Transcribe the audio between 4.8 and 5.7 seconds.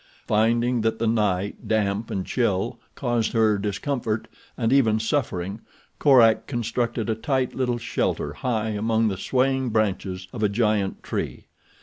suffering,